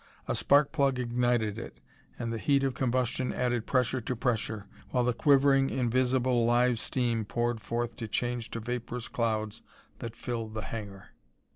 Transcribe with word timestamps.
A 0.27 0.33
spark 0.33 0.71
plug 0.71 0.97
ignited 0.97 1.59
it, 1.59 1.79
and 2.17 2.33
the 2.33 2.39
heat 2.39 2.63
of 2.63 2.73
combustion 2.73 3.31
added 3.31 3.67
pressure 3.67 4.01
to 4.01 4.15
pressure, 4.15 4.65
while 4.89 5.03
the 5.03 5.13
quivering, 5.13 5.69
invisible 5.69 6.43
live 6.43 6.79
steam 6.79 7.23
poured 7.23 7.61
forth 7.61 7.97
to 7.97 8.07
change 8.07 8.49
to 8.49 8.59
vaporous 8.59 9.07
clouds 9.07 9.61
that 9.99 10.15
filled 10.15 10.55
the 10.55 10.63
hangar. 10.63 11.09